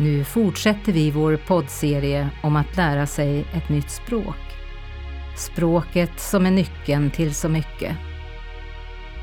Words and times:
Nu 0.00 0.24
fortsätter 0.24 0.92
vi 0.92 1.10
vår 1.10 1.36
poddserie 1.36 2.28
om 2.42 2.56
att 2.56 2.76
lära 2.76 3.06
sig 3.06 3.44
ett 3.54 3.68
nytt 3.68 3.90
språk. 3.90 4.36
Språket 5.36 6.20
som 6.20 6.46
är 6.46 6.50
nyckeln 6.50 7.10
till 7.10 7.34
så 7.34 7.48
mycket. 7.48 7.96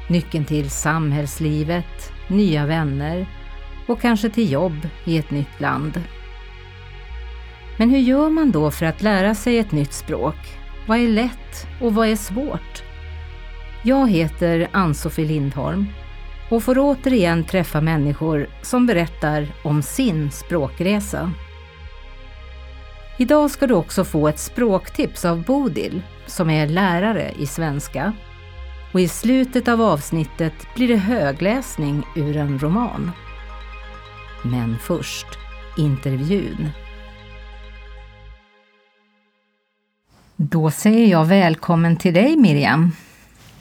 Nyckeln 0.09 0.45
till 0.45 0.69
samhällslivet, 0.69 2.11
nya 2.27 2.65
vänner 2.65 3.27
och 3.87 4.01
kanske 4.01 4.29
till 4.29 4.51
jobb 4.51 4.87
i 5.05 5.17
ett 5.17 5.31
nytt 5.31 5.59
land. 5.59 6.01
Men 7.77 7.89
hur 7.89 7.99
gör 7.99 8.29
man 8.29 8.51
då 8.51 8.71
för 8.71 8.85
att 8.85 9.01
lära 9.01 9.35
sig 9.35 9.59
ett 9.59 9.71
nytt 9.71 9.93
språk? 9.93 10.57
Vad 10.87 10.97
är 10.97 11.07
lätt 11.07 11.67
och 11.81 11.95
vad 11.95 12.07
är 12.07 12.15
svårt? 12.15 12.83
Jag 13.83 14.09
heter 14.09 14.67
Ann-Sofie 14.71 15.25
Lindholm 15.27 15.85
och 16.49 16.63
får 16.63 16.77
återigen 16.79 17.43
träffa 17.43 17.81
människor 17.81 18.49
som 18.61 18.85
berättar 18.85 19.47
om 19.63 19.81
sin 19.81 20.31
språkresa. 20.31 21.31
Idag 23.17 23.51
ska 23.51 23.67
du 23.67 23.73
också 23.73 24.03
få 24.03 24.27
ett 24.27 24.39
språktips 24.39 25.25
av 25.25 25.43
Bodil 25.43 26.01
som 26.25 26.49
är 26.49 26.67
lärare 26.67 27.31
i 27.39 27.47
svenska. 27.47 28.13
Och 28.93 29.01
i 29.01 29.07
slutet 29.07 29.67
av 29.67 29.81
avsnittet 29.81 30.53
blir 30.75 30.87
det 30.87 30.95
högläsning 30.95 32.03
ur 32.15 32.37
en 32.37 32.59
roman. 32.59 33.11
Men 34.43 34.77
först 34.79 35.27
intervjun. 35.77 36.69
Då 40.35 40.71
säger 40.71 41.07
jag 41.07 41.25
välkommen 41.25 41.97
till 41.97 42.13
dig 42.13 42.37
Miriam. 42.37 42.91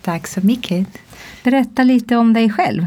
Tack 0.04 0.26
så 0.26 0.40
mycket. 0.40 0.86
Berätta 1.44 1.82
lite 1.82 2.16
om 2.16 2.32
dig 2.32 2.50
själv. 2.50 2.86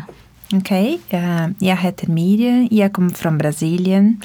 Okej, 0.53 0.99
okay. 1.07 1.19
eh, 1.19 1.47
jag 1.59 1.77
heter 1.77 2.07
Miriam, 2.07 2.67
jag 2.71 2.93
kommer 2.93 3.09
från 3.09 3.37
Brasilien. 3.37 4.21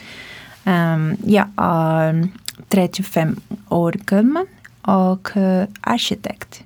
Um, 0.65 1.16
jag 1.27 1.46
är 1.56 2.28
35 2.68 3.37
år 3.68 3.93
gammal 3.93 4.46
och 4.82 5.37
uh, 5.37 5.65
arkitekt. 5.80 6.63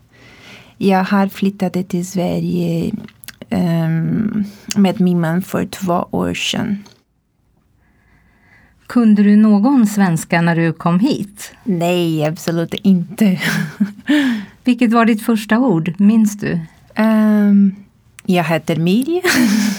Jag 0.76 1.04
har 1.04 1.28
flyttat 1.28 1.88
till 1.88 2.06
Sverige 2.06 2.92
um, 3.50 4.44
med 4.76 5.00
min 5.00 5.20
man 5.20 5.42
för 5.42 5.66
två 5.66 6.08
år 6.10 6.34
sedan. 6.34 6.84
Kunde 8.86 9.22
du 9.22 9.36
någon 9.36 9.86
svenska 9.86 10.40
när 10.40 10.56
du 10.56 10.72
kom 10.72 11.00
hit? 11.00 11.52
Nej, 11.64 12.24
absolut 12.24 12.74
inte. 12.74 13.40
Vilket 14.66 14.92
var 14.92 15.04
ditt 15.06 15.22
första 15.22 15.58
ord, 15.58 15.94
minns 15.98 16.38
du? 16.38 16.60
Um, 16.98 17.76
jag 18.24 18.44
heter 18.44 18.76
Mirja. 18.76 19.22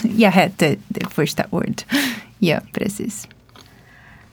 jag 0.16 0.32
heter 0.32 0.76
det 0.88 1.06
första 1.10 1.44
ordet. 1.50 1.86
Ja, 2.38 2.60
precis. 2.72 3.28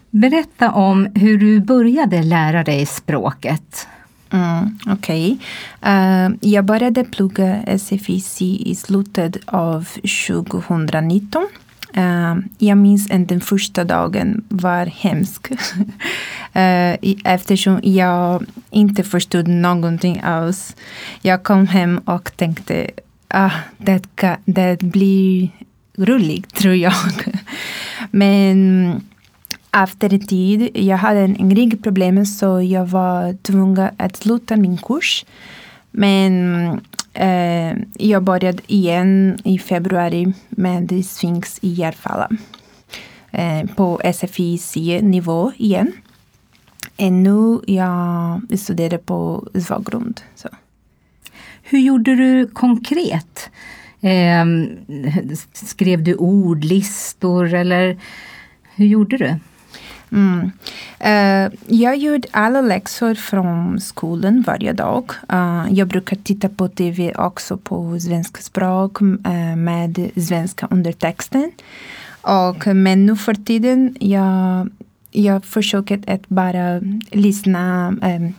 Berätta 0.09 0.71
om 0.71 1.05
hur 1.15 1.37
du 1.37 1.59
började 1.59 2.23
lära 2.23 2.63
dig 2.63 2.85
språket. 2.85 3.87
Mm, 4.29 4.79
Okej. 4.87 5.37
Okay. 5.81 5.93
Uh, 5.93 6.35
jag 6.41 6.65
började 6.65 7.03
plugga 7.03 7.77
SFIC 7.77 8.41
i 8.41 8.75
slutet 8.75 9.37
av 9.45 9.87
2019. 10.27 11.47
Uh, 11.97 12.35
jag 12.57 12.77
minns 12.77 13.11
att 13.11 13.27
den 13.27 13.41
första 13.41 13.83
dagen 13.83 14.43
var 14.49 14.85
hemsk. 14.85 15.51
uh, 15.51 17.13
eftersom 17.23 17.79
jag 17.83 18.45
inte 18.69 19.03
förstod 19.03 19.47
någonting 19.47 20.21
alls. 20.23 20.75
Jag 21.21 21.43
kom 21.43 21.67
hem 21.67 21.97
och 21.97 22.31
tänkte 22.37 22.91
ah, 23.27 23.51
det, 23.77 24.37
det 24.45 24.79
blir 24.79 25.49
roligt, 25.97 26.55
tror 26.55 26.75
jag. 26.75 26.93
Men 28.11 29.01
efter 29.71 30.13
en 30.13 30.27
tid, 30.27 30.69
jag 30.73 30.97
hade 30.97 31.19
en 31.19 31.55
ryggproblem 31.55 32.25
så 32.25 32.61
jag 32.61 32.85
var 32.85 33.37
tvungen 33.41 33.89
att 33.97 34.15
sluta 34.15 34.55
min 34.55 34.77
kurs. 34.77 35.25
Men 35.91 36.81
Eh, 37.15 37.77
jag 37.93 38.23
började 38.23 38.63
igen 38.67 39.37
i 39.43 39.59
februari 39.59 40.33
med 40.49 41.05
Sphinx 41.05 41.59
i 41.61 41.69
Järfälla. 41.69 42.29
Eh, 43.31 43.65
på 43.75 44.01
SFI-nivå 44.13 45.51
igen. 45.57 45.91
Och 46.97 47.11
nu 47.11 47.59
jag 47.67 48.41
studerar 48.59 48.97
på 48.97 49.47
Svagrund. 49.65 50.21
Så. 50.35 50.49
Hur 51.63 51.79
gjorde 51.79 52.15
du 52.15 52.47
konkret? 52.47 53.49
Eh, 54.01 54.45
skrev 55.53 56.03
du 56.03 56.15
ordlistor 56.15 57.53
eller 57.53 57.97
hur 58.75 58.85
gjorde 58.85 59.17
du? 59.17 59.35
Mm. 60.11 60.51
Uh, 61.05 61.53
jag 61.67 61.97
gjorde 61.97 62.27
alla 62.31 62.61
läxor 62.61 63.15
från 63.15 63.79
skolan 63.79 64.43
varje 64.47 64.73
dag. 64.73 65.11
Uh, 65.33 65.65
jag 65.69 65.87
brukar 65.87 66.15
titta 66.15 66.49
på 66.49 66.67
tv 66.67 67.13
också 67.15 67.57
på 67.57 67.99
svenska 67.99 68.41
språk 68.41 69.01
uh, 69.01 69.55
med 69.55 70.09
svenska 70.15 70.67
undertexten. 70.71 71.51
Och, 72.21 72.67
men 72.67 73.05
nu 73.05 73.15
för 73.15 73.33
tiden 73.33 73.95
jag, 73.99 74.69
jag 75.11 75.45
försöker 75.45 76.03
att 76.07 76.27
bara 76.27 76.79
lyssna 77.11 77.89
um, 77.89 78.33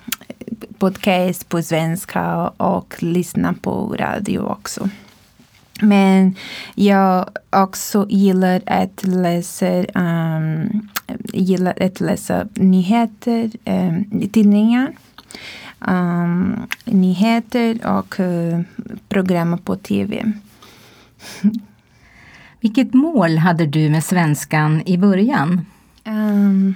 podcast 0.79 1.49
på 1.49 1.63
svenska 1.63 2.49
och 2.49 2.95
lyssna 2.99 3.55
på 3.63 3.97
radio 3.99 4.39
också. 4.39 4.89
Men 5.81 6.35
jag 6.75 7.31
också 7.51 8.07
gillar 8.09 8.63
att 8.67 9.03
läsa, 9.05 9.85
um, 9.95 10.89
gillar 11.33 11.83
att 11.83 12.01
läsa 12.01 12.47
nyheter, 12.55 13.51
um, 13.65 14.29
tidningar, 14.33 14.93
um, 15.89 16.67
nyheter 16.85 17.99
och 17.99 18.21
uh, 18.21 18.61
program 19.09 19.59
på 19.59 19.77
tv. 19.77 20.33
Vilket 22.61 22.95
mål 22.95 23.39
hade 23.39 23.67
du 23.67 23.91
med 23.91 24.05
svenskan 24.05 24.83
i 24.87 24.99
början? 24.99 25.67
Um, 26.05 26.75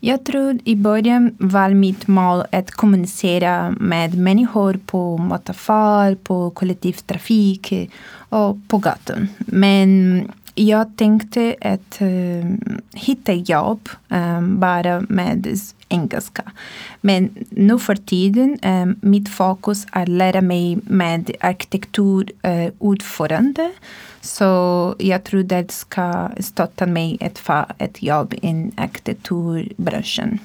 jag 0.00 0.24
tror 0.24 0.58
i 0.64 0.76
början 0.76 1.36
var 1.38 1.70
mitt 1.70 2.06
mål 2.06 2.44
att 2.52 2.70
kommunicera 2.70 3.70
med 3.70 4.18
människor 4.18 4.80
på 4.86 5.18
mataffär, 5.18 6.14
på 6.14 6.50
kollektivtrafik 6.50 7.90
och 8.28 8.56
på 8.68 8.78
gatan. 8.78 9.28
Men 9.38 10.22
jag 10.58 10.96
tänkte 10.96 11.56
att 11.60 11.98
uh, 12.02 12.44
hitta 12.94 13.32
jobb 13.32 13.88
um, 14.08 14.60
bara 14.60 15.00
med 15.08 15.58
engelska. 15.88 16.42
Men 17.00 17.30
nu 17.50 17.78
för 17.78 17.96
tiden, 17.96 18.58
um, 18.62 18.96
mitt 19.00 19.28
fokus 19.28 19.86
är 19.92 20.02
att 20.02 20.08
lära 20.08 20.40
mig 20.40 20.78
med 20.82 21.30
arkitektur 21.40 22.30
uh, 22.46 22.72
ordförande 22.78 23.72
så 24.20 24.94
jag 24.98 25.24
tror 25.24 25.42
det 25.42 25.70
ska 25.70 26.30
stötta 26.40 26.86
mig 26.86 27.18
att 27.20 27.38
få 27.38 27.64
ett 27.78 28.02
jobb 28.02 28.34
i 28.34 28.70
arkitekturbranschen. 28.76 30.38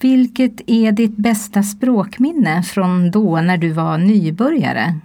Vilket 0.00 0.60
är 0.66 0.92
ditt 0.92 1.16
bästa 1.16 1.62
språkminne 1.62 2.62
från 2.62 3.10
då 3.10 3.40
när 3.40 3.56
du 3.56 3.72
var 3.72 3.98
nybörjare? 3.98 5.00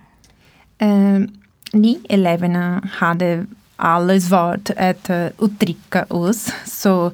Uh, 0.82 1.26
ni 1.74 2.00
eleverna 2.10 2.90
hade 2.94 3.46
alla 3.76 4.20
svårt 4.20 4.70
att 4.78 5.10
eh, 5.10 5.28
uttrycka 5.40 6.06
oss. 6.10 6.54
Så 6.66 7.12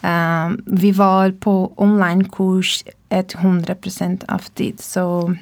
um, 0.00 0.62
vi 0.66 0.92
var 0.92 1.30
på 1.30 1.72
onlinekurs 1.76 2.84
100 3.08 3.74
procent 3.74 4.24
av 4.28 4.38
tid. 4.38 4.80
Så 4.80 5.34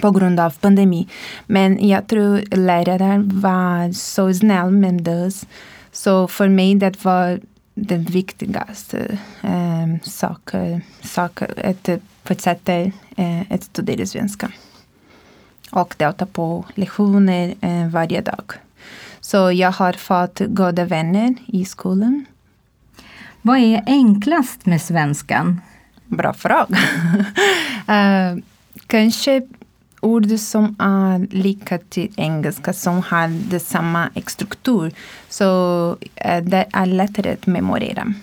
på 0.00 0.10
grund 0.10 0.40
av 0.40 0.50
pandemi. 0.50 1.08
Men 1.46 1.88
jag 1.88 2.06
tror 2.06 2.56
läraren 2.56 3.40
var 3.40 3.92
så 3.92 4.34
snäll 4.34 4.70
med 4.70 5.08
oss. 5.08 5.46
Så 5.92 6.28
för 6.28 6.48
mig 6.48 6.74
det 6.74 7.04
var 7.04 7.40
den 7.74 8.04
viktigaste 8.04 9.18
ehm, 9.42 9.92
um, 9.92 10.00
saken 10.02 10.82
sak, 11.02 11.42
att 11.42 11.88
eh, 11.88 11.98
fortsätta 12.24 12.80
uh, 12.80 12.90
eh, 13.16 13.42
att 13.50 13.62
studera 13.62 14.06
svenska. 14.06 14.50
Och 15.70 15.94
delta 15.98 16.26
på 16.26 16.64
lektioner 16.74 17.54
uh, 17.64 17.88
varje 17.88 18.20
dag. 18.20 18.52
Så 19.20 19.52
jag 19.52 19.72
har 19.72 19.92
fått 19.92 20.40
goda 20.46 20.84
vänner 20.84 21.34
i 21.46 21.64
skolan. 21.64 22.24
Vad 23.42 23.58
är 23.58 23.82
enklast 23.86 24.66
med 24.66 24.82
svenskan? 24.82 25.60
Bra 26.06 26.32
fråga. 26.32 26.78
uh, 27.88 28.42
kanske 28.86 29.42
ord 30.00 30.38
som 30.38 30.76
är 30.78 31.36
lika 31.36 31.78
till 31.78 32.12
engelska 32.16 32.72
som 32.72 33.02
har 33.02 33.58
samma 33.58 34.10
struktur. 34.26 34.92
Så 35.28 35.96
eh, 36.14 36.44
det 36.44 36.66
är 36.72 36.86
lättare 36.86 37.32
att 37.32 37.46
memorera. 37.46 38.14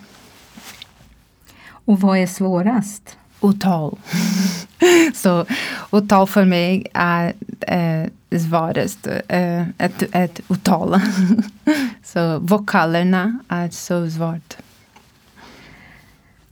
Och 1.68 2.02
vad 2.02 2.18
är 2.18 2.28
svårast? 2.28 3.18
Uttal. 3.50 3.98
så 5.14 5.46
uttal 5.92 6.28
för 6.28 6.46
mig 6.46 6.88
är 6.94 7.34
eh, 7.62 8.40
svåraste 8.40 9.22
uh, 9.34 9.86
att, 9.86 10.16
att 10.16 10.40
uttala. 10.50 11.02
så 12.04 12.40
vokalerna 12.40 13.40
är 13.48 13.70
så 13.70 14.10
svårt. 14.10 14.58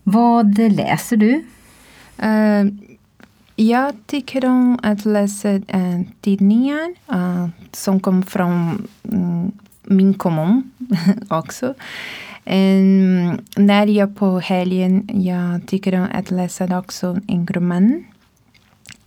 Vad 0.03 0.57
läser 0.57 1.17
du? 1.17 1.43
Uh, 2.23 2.73
jag 3.55 3.93
tycker 4.05 4.45
om 4.45 4.79
att 4.83 5.05
läsa 5.05 5.49
uh, 5.49 6.01
tidningar 6.21 6.93
uh, 7.11 7.47
som 7.71 7.99
kommer 7.99 8.21
från 8.21 8.87
um, 9.03 9.51
min 9.83 10.13
kommun 10.13 10.71
också. 11.29 11.73
Um, 12.45 13.39
när 13.57 13.87
jag 13.87 14.15
på 14.15 14.39
helgen, 14.39 15.09
jag 15.13 15.67
tycker 15.67 15.95
om 15.95 16.07
att 16.13 16.31
läsa 16.31 16.79
också 16.79 17.17
en 17.27 17.47
roman. 17.47 18.03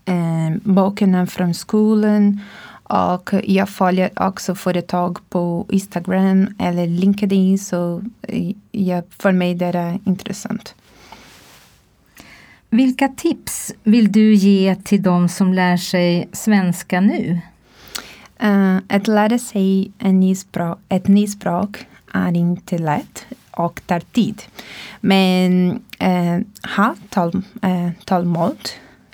Um, 0.07 0.61
böckerna 0.75 1.27
från 1.27 1.55
skolan 1.55 2.41
och 2.89 3.31
jag 3.45 3.69
följer 3.69 4.11
också 4.17 4.55
företag 4.55 5.19
på 5.29 5.67
Instagram 5.71 6.55
eller 6.59 6.87
LinkedIn 6.87 7.59
så 7.59 8.03
jag, 8.73 9.05
för 9.11 9.33
mig 9.33 9.55
det 9.55 9.67
är 9.67 9.99
intressant. 10.05 10.75
Vilka 12.71 13.09
tips 13.09 13.75
vill 13.83 14.13
du 14.13 14.35
ge 14.35 14.75
till 14.75 15.03
de 15.03 15.29
som 15.29 15.53
lär 15.53 15.77
sig 15.77 16.29
svenska 16.33 17.01
nu? 17.01 17.41
Uh, 18.45 18.79
att 18.89 19.07
lära 19.07 19.39
sig 19.39 19.91
en 19.99 20.21
ny 20.21 20.35
språk, 20.35 20.79
ett 20.89 21.09
nytt 21.09 21.31
språk 21.31 21.87
är 22.17 22.37
inte 22.37 22.79
lätt 22.79 23.27
och 23.51 23.81
tar 23.87 24.01
tid. 24.01 24.43
Men 25.01 25.71
eh, 25.99 26.39
ha 26.77 26.95
tal, 27.11 27.43
eh, 27.63 27.87
uh, 27.87 27.91
tålamod. 28.05 28.59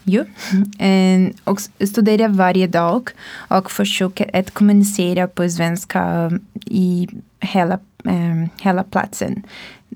Jo. 0.03 0.25
Eh, 0.79 1.31
och 1.45 1.61
studera 1.61 2.29
varje 2.29 2.67
dag 2.67 3.11
och 3.49 3.71
försöka 3.71 4.25
att 4.33 4.51
kommunicera 4.51 5.29
på 5.29 5.49
svenska 5.49 6.31
i 6.67 7.09
hela, 7.41 7.79
eh, 8.05 8.49
hela 8.63 8.83
platsen. 8.83 9.43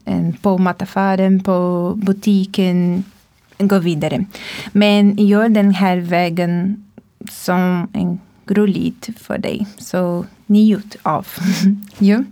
Eh, 0.04 0.30
på 0.42 0.58
mataffären, 0.58 1.42
på 1.42 1.92
butiken, 1.96 3.04
gå 3.58 3.78
vidare. 3.78 4.24
Men 4.72 5.16
gör 5.16 5.48
den 5.48 5.74
här 5.74 5.96
vägen 5.96 6.84
som 7.30 7.88
en 7.92 8.20
roligt 8.46 9.08
för 9.16 9.38
dig. 9.38 9.66
Så 9.78 10.24
njut 10.46 10.96
av. 11.02 11.26
ja. 11.98 12.24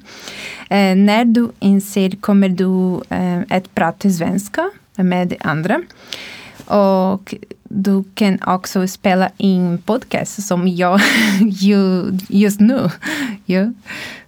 eh, 0.71 0.97
när 0.97 1.25
du 1.25 1.51
inser 1.61 2.11
kommer 2.11 2.49
du 2.49 3.03
eh, 3.17 3.57
att 3.57 3.75
prata 3.75 4.11
svenska 4.11 4.71
med 4.97 5.35
andra. 5.41 5.83
Och 6.67 7.35
du 7.69 8.05
kan 8.15 8.43
också 8.47 8.89
spela 8.89 9.31
in 9.37 9.79
podcast 9.79 10.47
som 10.47 10.69
jag 10.69 11.01
just 12.29 12.61
nu. 12.61 12.91
ja. 13.47 13.73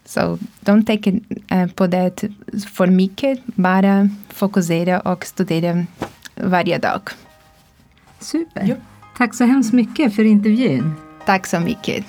Så 0.04 0.38
take 0.64 1.10
it, 1.10 1.22
uh, 1.52 1.66
på 1.66 1.86
det 1.86 2.24
för 2.74 2.86
mycket. 2.86 3.46
Bara 3.46 4.08
fokusera 4.28 5.00
och 5.00 5.24
studera 5.26 5.86
varje 6.34 6.78
dag. 6.78 7.00
Super. 8.20 8.64
Jo. 8.64 8.76
Tack 9.16 9.34
så 9.34 9.44
hemskt 9.44 9.72
mycket 9.72 10.14
för 10.14 10.24
intervjun. 10.24 10.94
Tack 11.26 11.46
så 11.46 11.60
mycket. 11.60 12.04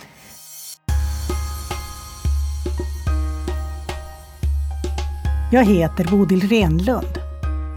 Jag 5.51 5.65
heter 5.65 6.03
Bodil 6.11 6.49
Renlund. 6.49 7.19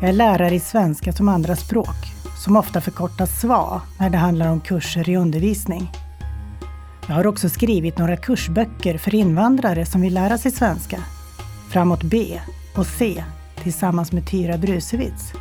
Jag 0.00 0.08
är 0.08 0.12
lärare 0.12 0.54
i 0.54 0.60
svenska 0.60 1.12
som 1.12 1.28
andraspråk, 1.28 1.96
som 2.44 2.56
ofta 2.56 2.80
förkortas 2.80 3.40
SVA 3.40 3.82
när 3.98 4.10
det 4.10 4.18
handlar 4.18 4.48
om 4.48 4.60
kurser 4.60 5.08
i 5.08 5.16
undervisning. 5.16 5.92
Jag 7.08 7.14
har 7.14 7.26
också 7.26 7.48
skrivit 7.48 7.98
några 7.98 8.16
kursböcker 8.16 8.98
för 8.98 9.14
invandrare 9.14 9.86
som 9.86 10.00
vill 10.00 10.14
lära 10.14 10.38
sig 10.38 10.50
svenska. 10.50 10.98
Framåt 11.68 12.02
B 12.02 12.40
och 12.76 12.86
C 12.86 13.24
tillsammans 13.62 14.12
med 14.12 14.26
Tyra 14.26 14.58
Brusewitz. 14.58 15.32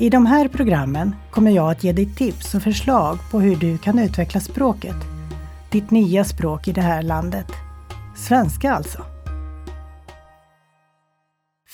I 0.00 0.10
de 0.10 0.26
här 0.26 0.48
programmen 0.48 1.14
kommer 1.30 1.50
jag 1.50 1.70
att 1.70 1.84
ge 1.84 1.92
dig 1.92 2.06
tips 2.14 2.54
och 2.54 2.62
förslag 2.62 3.18
på 3.30 3.40
hur 3.40 3.56
du 3.56 3.78
kan 3.78 3.98
utveckla 3.98 4.40
språket. 4.40 4.96
Ditt 5.70 5.90
nya 5.90 6.24
språk 6.24 6.68
i 6.68 6.72
det 6.72 6.80
här 6.80 7.02
landet. 7.02 7.52
Svenska 8.16 8.72
alltså. 8.72 9.11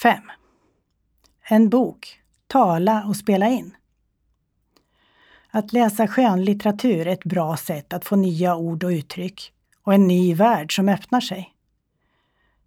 5. 0.02 0.22
En 1.48 1.68
bok. 1.68 2.20
Tala 2.46 3.04
och 3.04 3.16
spela 3.16 3.48
in. 3.48 3.76
Att 5.50 5.72
läsa 5.72 6.06
skönlitteratur 6.06 7.06
är 7.06 7.12
ett 7.12 7.24
bra 7.24 7.56
sätt 7.56 7.92
att 7.92 8.04
få 8.04 8.16
nya 8.16 8.56
ord 8.56 8.84
och 8.84 8.90
uttryck 8.90 9.52
och 9.82 9.94
en 9.94 10.06
ny 10.06 10.34
värld 10.34 10.76
som 10.76 10.88
öppnar 10.88 11.20
sig. 11.20 11.54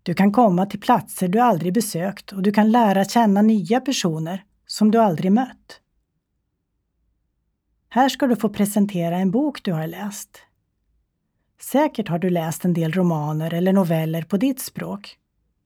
Du 0.03 0.13
kan 0.13 0.31
komma 0.31 0.65
till 0.65 0.79
platser 0.79 1.27
du 1.27 1.39
aldrig 1.39 1.73
besökt 1.73 2.31
och 2.31 2.41
du 2.41 2.51
kan 2.51 2.71
lära 2.71 3.05
känna 3.05 3.41
nya 3.41 3.81
personer 3.81 4.43
som 4.67 4.91
du 4.91 4.97
aldrig 4.97 5.31
mött. 5.31 5.81
Här 7.89 8.09
ska 8.09 8.27
du 8.27 8.35
få 8.35 8.49
presentera 8.49 9.17
en 9.17 9.31
bok 9.31 9.63
du 9.63 9.73
har 9.73 9.87
läst. 9.87 10.41
Säkert 11.61 12.07
har 12.07 12.19
du 12.19 12.29
läst 12.29 12.65
en 12.65 12.73
del 12.73 12.91
romaner 12.91 13.53
eller 13.53 13.73
noveller 13.73 14.21
på 14.21 14.37
ditt 14.37 14.59
språk, 14.59 15.17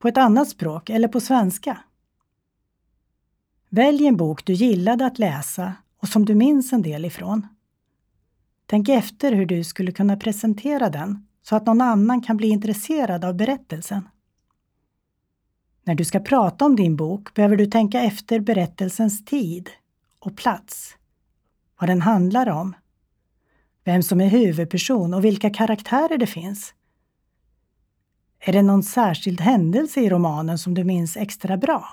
på 0.05 0.09
ett 0.09 0.17
annat 0.17 0.49
språk 0.49 0.89
eller 0.89 1.07
på 1.07 1.19
svenska. 1.19 1.77
Välj 3.69 4.07
en 4.07 4.17
bok 4.17 4.45
du 4.45 4.53
gillade 4.53 5.05
att 5.05 5.19
läsa 5.19 5.73
och 6.01 6.07
som 6.07 6.25
du 6.25 6.35
minns 6.35 6.73
en 6.73 6.81
del 6.81 7.05
ifrån. 7.05 7.47
Tänk 8.65 8.89
efter 8.89 9.31
hur 9.31 9.45
du 9.45 9.63
skulle 9.63 9.91
kunna 9.91 10.17
presentera 10.17 10.89
den 10.89 11.27
så 11.43 11.55
att 11.55 11.65
någon 11.65 11.81
annan 11.81 12.21
kan 12.21 12.37
bli 12.37 12.47
intresserad 12.47 13.25
av 13.25 13.35
berättelsen. 13.35 14.09
När 15.83 15.95
du 15.95 16.05
ska 16.05 16.19
prata 16.19 16.65
om 16.65 16.75
din 16.75 16.95
bok 16.95 17.33
behöver 17.33 17.55
du 17.55 17.65
tänka 17.65 18.01
efter 18.01 18.39
berättelsens 18.39 19.25
tid 19.25 19.69
och 20.19 20.37
plats. 20.37 20.95
Vad 21.79 21.89
den 21.89 22.01
handlar 22.01 22.49
om. 22.49 22.75
Vem 23.83 24.03
som 24.03 24.21
är 24.21 24.27
huvudperson 24.27 25.13
och 25.13 25.25
vilka 25.25 25.49
karaktärer 25.49 26.17
det 26.17 26.27
finns. 26.27 26.73
Är 28.47 28.53
det 28.53 28.61
någon 28.61 28.83
särskild 28.83 29.41
händelse 29.41 30.01
i 30.01 30.09
romanen 30.09 30.57
som 30.57 30.73
du 30.73 30.83
minns 30.83 31.17
extra 31.17 31.57
bra? 31.57 31.85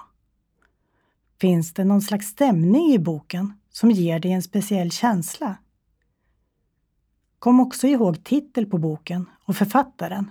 Finns 1.41 1.75
det 1.75 1.85
någon 1.85 2.03
slags 2.03 2.27
stämning 2.27 2.93
i 2.93 2.99
boken 2.99 3.53
som 3.71 3.91
ger 3.91 4.21
dig 4.21 4.33
en 4.33 4.43
speciell 4.43 4.91
känsla? 4.91 5.57
Kom 7.39 7.61
också 7.61 7.87
ihåg 7.87 8.25
titel 8.25 8.67
på 8.67 8.79
boken 8.79 9.27
och 9.45 9.57
författaren. 9.57 10.31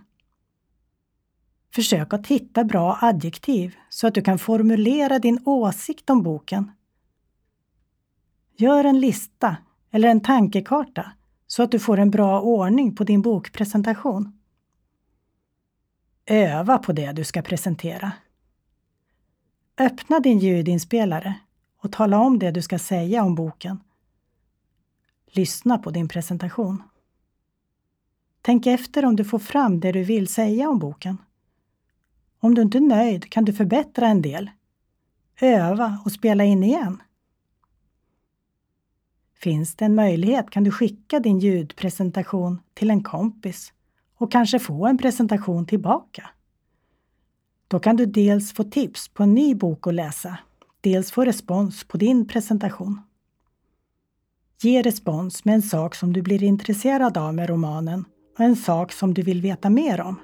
Försök 1.75 2.13
att 2.13 2.27
hitta 2.27 2.63
bra 2.63 2.97
adjektiv 3.01 3.75
så 3.89 4.07
att 4.07 4.13
du 4.13 4.21
kan 4.21 4.39
formulera 4.39 5.19
din 5.19 5.39
åsikt 5.45 6.09
om 6.09 6.23
boken. 6.23 6.71
Gör 8.57 8.83
en 8.83 8.99
lista 8.99 9.57
eller 9.91 10.09
en 10.09 10.21
tankekarta 10.21 11.11
så 11.47 11.63
att 11.63 11.71
du 11.71 11.79
får 11.79 11.99
en 11.99 12.11
bra 12.11 12.41
ordning 12.41 12.95
på 12.95 13.03
din 13.03 13.21
bokpresentation. 13.21 14.40
Öva 16.31 16.77
på 16.77 16.93
det 16.93 17.11
du 17.11 17.23
ska 17.23 17.41
presentera. 17.41 18.11
Öppna 19.77 20.19
din 20.19 20.39
ljudinspelare 20.39 21.39
och 21.77 21.91
tala 21.91 22.19
om 22.19 22.39
det 22.39 22.51
du 22.51 22.61
ska 22.61 22.79
säga 22.79 23.23
om 23.23 23.35
boken. 23.35 23.79
Lyssna 25.25 25.77
på 25.77 25.91
din 25.91 26.07
presentation. 26.07 26.83
Tänk 28.41 28.67
efter 28.67 29.05
om 29.05 29.15
du 29.15 29.25
får 29.25 29.39
fram 29.39 29.79
det 29.79 29.91
du 29.91 30.03
vill 30.03 30.27
säga 30.27 30.69
om 30.69 30.79
boken. 30.79 31.17
Om 32.39 32.55
du 32.55 32.61
inte 32.61 32.77
är 32.77 32.81
nöjd 32.81 33.29
kan 33.29 33.45
du 33.45 33.53
förbättra 33.53 34.07
en 34.07 34.21
del. 34.21 34.49
Öva 35.41 36.01
och 36.05 36.11
spela 36.11 36.43
in 36.43 36.63
igen. 36.63 37.01
Finns 39.33 39.75
det 39.75 39.85
en 39.85 39.95
möjlighet 39.95 40.49
kan 40.49 40.63
du 40.63 40.71
skicka 40.71 41.19
din 41.19 41.39
ljudpresentation 41.39 42.59
till 42.73 42.89
en 42.89 43.03
kompis 43.03 43.73
och 44.21 44.31
kanske 44.31 44.59
få 44.59 44.87
en 44.87 44.97
presentation 44.97 45.65
tillbaka. 45.65 46.29
Då 47.67 47.79
kan 47.79 47.95
du 47.95 48.05
dels 48.05 48.53
få 48.53 48.63
tips 48.63 49.09
på 49.09 49.23
en 49.23 49.33
ny 49.33 49.55
bok 49.55 49.87
att 49.87 49.93
läsa, 49.93 50.37
dels 50.81 51.11
få 51.11 51.25
respons 51.25 51.83
på 51.83 51.97
din 51.97 52.27
presentation. 52.27 53.01
Ge 54.61 54.81
respons 54.81 55.45
med 55.45 55.55
en 55.55 55.61
sak 55.61 55.95
som 55.95 56.13
du 56.13 56.21
blir 56.21 56.43
intresserad 56.43 57.17
av 57.17 57.33
med 57.33 57.49
romanen 57.49 58.05
och 58.37 58.45
en 58.45 58.55
sak 58.55 58.91
som 58.91 59.13
du 59.13 59.21
vill 59.21 59.41
veta 59.41 59.69
mer 59.69 60.01
om. 60.01 60.19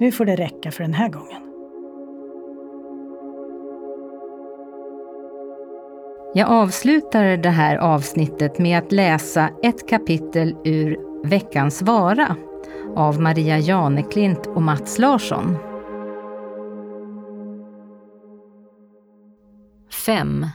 Nu 0.00 0.12
får 0.12 0.24
det 0.24 0.36
räcka 0.36 0.70
för 0.70 0.82
den 0.82 0.94
här 0.94 1.08
gången. 1.08 1.42
Jag 6.34 6.48
avslutar 6.48 7.36
det 7.36 7.50
här 7.50 7.76
avsnittet 7.76 8.58
med 8.58 8.78
att 8.78 8.92
läsa 8.92 9.50
ett 9.62 9.88
kapitel 9.88 10.56
ur 10.64 11.03
Veckans 11.24 11.82
vara 11.82 12.36
av 12.96 13.20
Maria 13.20 13.58
Janeklint 13.58 14.46
och 14.46 14.62
Mats 14.62 14.98
Larsson. 14.98 15.56
5. 20.06 20.46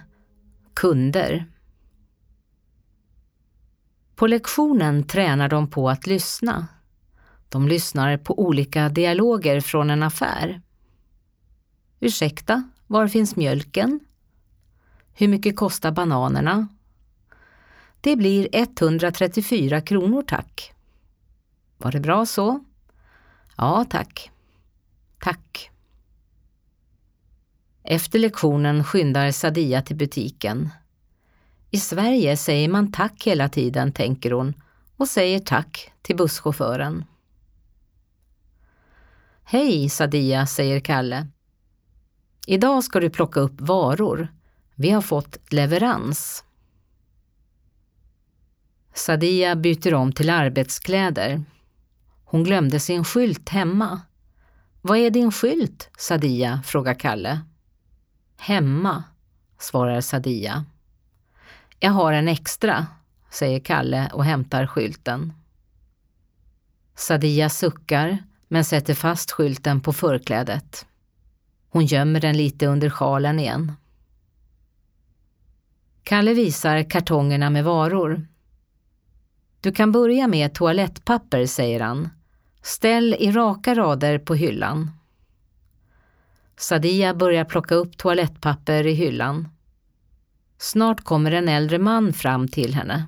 Kunder 0.73 1.45
På 4.15 4.27
lektionen 4.27 5.03
tränar 5.03 5.49
de 5.49 5.69
på 5.69 5.89
att 5.89 6.07
lyssna. 6.07 6.67
De 7.49 7.67
lyssnar 7.67 8.17
på 8.17 8.39
olika 8.39 8.89
dialoger 8.89 9.61
från 9.61 9.89
en 9.89 10.03
affär. 10.03 10.61
Ursäkta, 11.99 12.63
var 12.87 13.07
finns 13.07 13.35
mjölken? 13.35 13.99
Hur 15.13 15.27
mycket 15.27 15.55
kostar 15.55 15.91
bananerna? 15.91 16.67
Det 18.01 18.15
blir 18.15 18.47
134 18.51 19.81
kronor 19.81 20.21
tack. 20.21 20.73
Var 21.77 21.91
det 21.91 21.99
bra 21.99 22.25
så? 22.25 22.63
Ja, 23.57 23.85
tack. 23.89 24.31
Tack. 25.19 25.71
Efter 27.83 28.19
lektionen 28.19 28.83
skyndar 28.83 29.31
Sadia 29.31 29.81
till 29.81 29.95
butiken. 29.95 30.69
I 31.71 31.77
Sverige 31.77 32.37
säger 32.37 32.69
man 32.69 32.91
tack 32.91 33.23
hela 33.27 33.49
tiden, 33.49 33.91
tänker 33.91 34.31
hon 34.31 34.53
och 34.97 35.07
säger 35.07 35.39
tack 35.39 35.91
till 36.01 36.15
busschauffören. 36.15 37.05
Hej 39.43 39.89
Sadia, 39.89 40.45
säger 40.45 40.79
Kalle. 40.79 41.27
Idag 42.47 42.83
ska 42.83 42.99
du 42.99 43.09
plocka 43.09 43.39
upp 43.39 43.61
varor. 43.61 44.27
Vi 44.75 44.89
har 44.89 45.01
fått 45.01 45.37
leverans. 45.49 46.43
Sadia 48.99 49.55
byter 49.55 49.93
om 49.93 50.11
till 50.11 50.29
arbetskläder. 50.29 51.43
Hon 52.25 52.43
glömde 52.43 52.79
sin 52.79 53.03
skylt 53.03 53.49
hemma. 53.49 54.01
Vad 54.81 54.97
är 54.97 55.09
din 55.09 55.31
skylt, 55.31 55.89
Sadia? 55.97 56.61
frågar 56.65 56.93
Kalle. 56.93 57.41
Hemma, 58.37 59.03
svarar 59.59 60.01
Sadia. 60.01 60.65
Jag 61.79 61.91
har 61.91 62.13
en 62.13 62.27
extra, 62.27 62.87
säger 63.29 63.59
Kalle 63.59 64.09
och 64.13 64.25
hämtar 64.25 64.67
skylten. 64.67 65.33
Sadia 66.95 67.49
suckar 67.49 68.17
men 68.47 68.65
sätter 68.65 68.93
fast 68.93 69.31
skylten 69.31 69.81
på 69.81 69.93
förklädet. 69.93 70.85
Hon 71.69 71.85
gömmer 71.85 72.21
den 72.21 72.37
lite 72.37 72.67
under 72.67 72.89
sjalen 72.89 73.39
igen. 73.39 73.71
Kalle 76.03 76.33
visar 76.33 76.89
kartongerna 76.89 77.49
med 77.49 77.63
varor. 77.63 78.27
Du 79.61 79.71
kan 79.71 79.91
börja 79.91 80.27
med 80.27 80.53
toalettpapper, 80.53 81.45
säger 81.45 81.79
han. 81.79 82.09
Ställ 82.61 83.15
i 83.19 83.31
raka 83.31 83.75
rader 83.75 84.19
på 84.19 84.35
hyllan. 84.35 84.91
Sadia 86.57 87.13
börjar 87.13 87.45
plocka 87.45 87.75
upp 87.75 87.97
toalettpapper 87.97 88.87
i 88.87 88.93
hyllan. 88.93 89.47
Snart 90.57 91.01
kommer 91.01 91.31
en 91.31 91.47
äldre 91.47 91.79
man 91.79 92.13
fram 92.13 92.47
till 92.47 92.73
henne. 92.73 93.07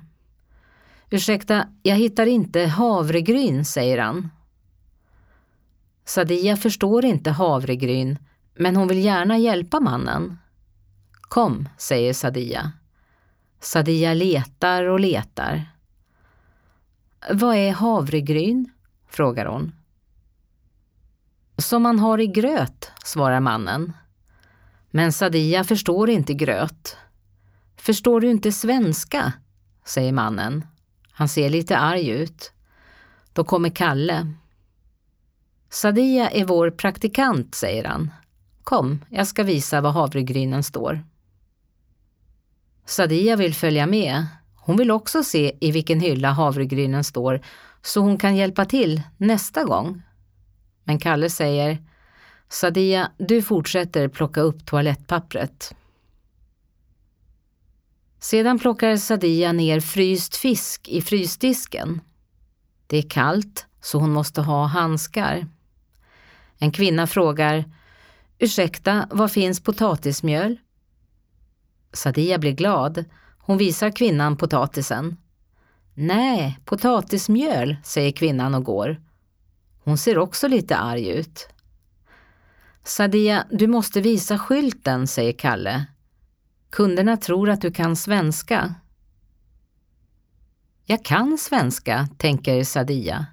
Ursäkta, 1.10 1.68
jag 1.82 1.96
hittar 1.96 2.26
inte 2.26 2.60
havregryn, 2.60 3.64
säger 3.64 3.98
han. 3.98 4.30
Sadia 6.04 6.56
förstår 6.56 7.04
inte 7.04 7.30
havregryn, 7.30 8.18
men 8.54 8.76
hon 8.76 8.88
vill 8.88 9.04
gärna 9.04 9.38
hjälpa 9.38 9.80
mannen. 9.80 10.38
Kom, 11.20 11.68
säger 11.78 12.12
Sadia. 12.12 12.72
Sadia 13.60 14.14
letar 14.14 14.84
och 14.84 15.00
letar. 15.00 15.71
Vad 17.30 17.56
är 17.56 17.72
havregryn? 17.72 18.70
frågar 19.08 19.46
hon. 19.46 19.72
Som 21.56 21.82
man 21.82 21.98
har 21.98 22.20
i 22.20 22.26
gröt, 22.26 22.90
svarar 23.04 23.40
mannen. 23.40 23.92
Men 24.90 25.12
Sadia 25.12 25.64
förstår 25.64 26.10
inte 26.10 26.34
gröt. 26.34 26.96
Förstår 27.76 28.20
du 28.20 28.30
inte 28.30 28.52
svenska? 28.52 29.32
säger 29.84 30.12
mannen. 30.12 30.66
Han 31.10 31.28
ser 31.28 31.50
lite 31.50 31.76
arg 31.78 32.08
ut. 32.08 32.52
Då 33.32 33.44
kommer 33.44 33.70
Kalle. 33.70 34.32
Sadia 35.70 36.30
är 36.30 36.44
vår 36.44 36.70
praktikant, 36.70 37.54
säger 37.54 37.84
han. 37.84 38.10
Kom, 38.62 39.04
jag 39.08 39.26
ska 39.26 39.42
visa 39.42 39.80
var 39.80 39.90
havregrynen 39.90 40.62
står. 40.62 41.04
Sadia 42.84 43.36
vill 43.36 43.54
följa 43.54 43.86
med. 43.86 44.26
Hon 44.64 44.76
vill 44.76 44.90
också 44.90 45.24
se 45.24 45.56
i 45.60 45.72
vilken 45.72 46.00
hylla 46.00 46.30
havregrynen 46.30 47.04
står 47.04 47.40
så 47.82 48.00
hon 48.00 48.18
kan 48.18 48.36
hjälpa 48.36 48.64
till 48.64 49.02
nästa 49.16 49.64
gång. 49.64 50.02
Men 50.84 50.98
Kalle 50.98 51.30
säger 51.30 51.78
Sadia, 52.48 53.10
du 53.18 53.42
fortsätter 53.42 54.08
plocka 54.08 54.40
upp 54.40 54.66
toalettpappret. 54.66 55.74
Sedan 58.20 58.58
plockar 58.58 58.96
Sadia 58.96 59.52
ner 59.52 59.80
fryst 59.80 60.36
fisk 60.36 60.88
i 60.88 61.02
frysdisken. 61.02 62.00
Det 62.86 62.98
är 62.98 63.10
kallt, 63.10 63.66
så 63.80 63.98
hon 63.98 64.12
måste 64.12 64.40
ha 64.40 64.66
handskar. 64.66 65.46
En 66.58 66.72
kvinna 66.72 67.06
frågar 67.06 67.64
Ursäkta, 68.38 69.08
var 69.10 69.28
finns 69.28 69.60
potatismjöl? 69.60 70.58
Sadia 71.92 72.38
blir 72.38 72.52
glad. 72.52 73.04
Hon 73.52 73.58
visar 73.58 73.90
kvinnan 73.90 74.36
potatisen. 74.36 75.16
Nej, 75.94 76.58
potatismjöl, 76.64 77.76
säger 77.84 78.12
kvinnan 78.12 78.54
och 78.54 78.64
går. 78.64 79.02
Hon 79.84 79.98
ser 79.98 80.18
också 80.18 80.48
lite 80.48 80.76
arg 80.76 81.08
ut. 81.08 81.48
Sadia, 82.84 83.46
du 83.50 83.66
måste 83.66 84.00
visa 84.00 84.38
skylten, 84.38 85.06
säger 85.06 85.32
Kalle. 85.32 85.86
Kunderna 86.70 87.16
tror 87.16 87.50
att 87.50 87.60
du 87.60 87.72
kan 87.72 87.96
svenska. 87.96 88.74
Jag 90.84 91.04
kan 91.04 91.38
svenska, 91.38 92.08
tänker 92.18 92.64
Sadia. 92.64 93.26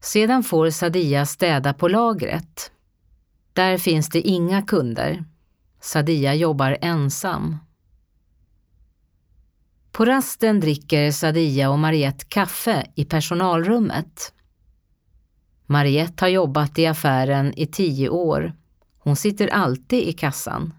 Sedan 0.00 0.42
får 0.42 0.70
Sadia 0.70 1.26
städa 1.26 1.74
på 1.74 1.88
lagret. 1.88 2.70
Där 3.52 3.78
finns 3.78 4.08
det 4.08 4.20
inga 4.20 4.62
kunder. 4.62 5.24
Sadia 5.80 6.34
jobbar 6.34 6.78
ensam. 6.80 7.56
På 9.96 10.04
rasten 10.04 10.60
dricker 10.60 11.10
Sadia 11.10 11.70
och 11.70 11.78
Mariette 11.78 12.24
kaffe 12.24 12.86
i 12.94 13.04
personalrummet. 13.04 14.34
Mariette 15.66 16.24
har 16.24 16.28
jobbat 16.28 16.78
i 16.78 16.86
affären 16.86 17.52
i 17.56 17.66
tio 17.66 18.08
år. 18.08 18.52
Hon 18.98 19.16
sitter 19.16 19.48
alltid 19.48 19.98
i 20.08 20.12
kassan. 20.12 20.74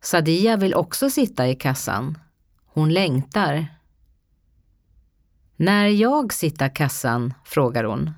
Sadia 0.00 0.56
vill 0.56 0.74
också 0.74 1.10
sitta 1.10 1.48
i 1.48 1.54
kassan. 1.54 2.18
Hon 2.66 2.92
längtar. 2.92 3.66
När 5.56 5.86
jag 5.86 6.32
sitter 6.32 6.74
kassan? 6.74 7.34
frågar 7.44 7.84
hon. 7.84 8.10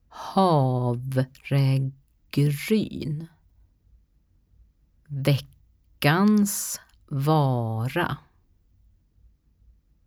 Havregryn. 0.10 1.98
Veckans 5.08 6.82
vara. 7.08 8.18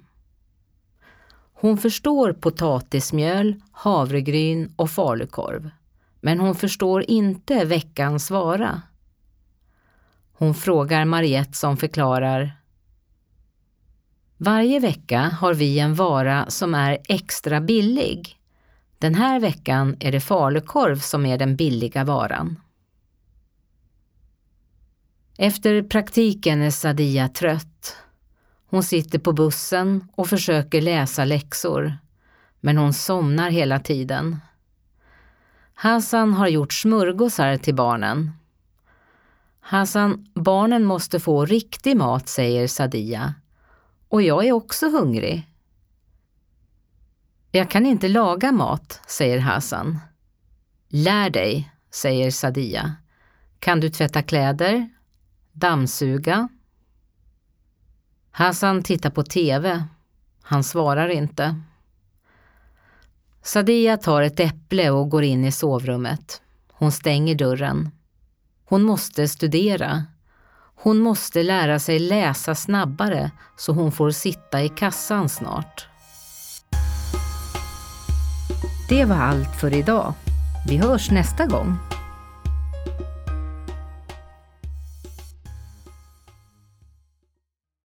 Hon 1.52 1.78
förstår 1.78 2.32
potatismjöl, 2.32 3.62
havregryn 3.72 4.72
och 4.76 4.90
falukorv. 4.90 5.70
Men 6.20 6.40
hon 6.40 6.54
förstår 6.54 7.10
inte 7.10 7.64
veckans 7.64 8.30
vara. 8.30 8.82
Hon 10.32 10.54
frågar 10.54 11.04
Mariette 11.04 11.56
som 11.56 11.76
förklarar 11.76 12.56
Varje 14.36 14.80
vecka 14.80 15.20
har 15.20 15.54
vi 15.54 15.78
en 15.78 15.94
vara 15.94 16.50
som 16.50 16.74
är 16.74 16.98
extra 17.08 17.60
billig. 17.60 18.41
Den 19.02 19.14
här 19.14 19.40
veckan 19.40 19.96
är 20.00 20.12
det 20.12 20.20
falukorv 20.20 20.96
som 20.96 21.26
är 21.26 21.38
den 21.38 21.56
billiga 21.56 22.04
varan. 22.04 22.60
Efter 25.38 25.82
praktiken 25.82 26.62
är 26.62 26.70
Sadia 26.70 27.28
trött. 27.28 27.96
Hon 28.66 28.82
sitter 28.82 29.18
på 29.18 29.32
bussen 29.32 30.08
och 30.12 30.28
försöker 30.28 30.80
läsa 30.80 31.24
läxor, 31.24 31.98
men 32.60 32.76
hon 32.76 32.92
somnar 32.92 33.50
hela 33.50 33.78
tiden. 33.80 34.36
Hassan 35.74 36.34
har 36.34 36.48
gjort 36.48 36.72
smörgåsar 36.72 37.56
till 37.56 37.74
barnen. 37.74 38.30
Hassan, 39.60 40.26
barnen 40.34 40.84
måste 40.84 41.20
få 41.20 41.44
riktig 41.44 41.96
mat, 41.96 42.28
säger 42.28 42.66
Sadia. 42.68 43.34
Och 44.08 44.22
jag 44.22 44.46
är 44.46 44.52
också 44.52 44.90
hungrig. 44.90 45.51
Jag 47.54 47.70
kan 47.70 47.86
inte 47.86 48.08
laga 48.08 48.52
mat, 48.52 49.00
säger 49.06 49.38
Hassan. 49.38 49.98
Lär 50.88 51.30
dig, 51.30 51.72
säger 51.90 52.30
Sadia. 52.30 52.96
Kan 53.58 53.80
du 53.80 53.90
tvätta 53.90 54.22
kläder? 54.22 54.90
Dammsuga? 55.52 56.48
Hassan 58.30 58.82
tittar 58.82 59.10
på 59.10 59.22
TV. 59.22 59.84
Han 60.42 60.64
svarar 60.64 61.08
inte. 61.08 61.60
Sadia 63.42 63.96
tar 63.96 64.22
ett 64.22 64.40
äpple 64.40 64.90
och 64.90 65.10
går 65.10 65.22
in 65.22 65.44
i 65.44 65.52
sovrummet. 65.52 66.42
Hon 66.72 66.92
stänger 66.92 67.34
dörren. 67.34 67.90
Hon 68.64 68.82
måste 68.82 69.28
studera. 69.28 70.04
Hon 70.74 70.98
måste 70.98 71.42
lära 71.42 71.78
sig 71.78 71.98
läsa 71.98 72.54
snabbare 72.54 73.30
så 73.56 73.72
hon 73.72 73.92
får 73.92 74.10
sitta 74.10 74.62
i 74.62 74.68
kassan 74.68 75.28
snart. 75.28 75.88
Det 78.92 79.04
var 79.04 79.16
allt 79.16 79.56
för 79.60 79.74
idag. 79.74 80.14
Vi 80.66 80.76
hörs 80.76 81.10
nästa 81.10 81.46
gång. 81.46 81.76